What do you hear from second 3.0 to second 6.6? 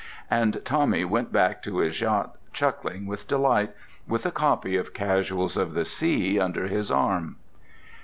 with delight, with a copy of "Casuals of the Sea"